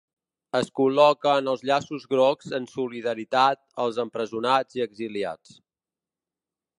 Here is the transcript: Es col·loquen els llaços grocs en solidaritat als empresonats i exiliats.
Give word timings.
Es 0.59 0.69
col·loquen 0.77 1.49
els 1.51 1.65
llaços 1.71 2.07
grocs 2.13 2.55
en 2.59 2.65
solidaritat 2.71 3.61
als 3.85 3.99
empresonats 4.05 4.79
i 4.81 4.85
exiliats. 4.87 5.55